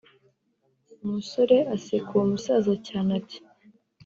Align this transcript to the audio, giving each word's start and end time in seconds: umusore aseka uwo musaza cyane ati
umusore 1.03 1.55
aseka 1.75 2.09
uwo 2.13 2.25
musaza 2.31 2.73
cyane 2.87 3.11
ati 3.19 3.39